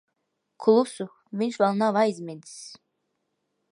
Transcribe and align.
Klusu. 0.65 1.07
Viņš 1.41 1.59
vēl 1.65 1.77
nav 1.83 2.01
aizmidzis. 2.05 2.57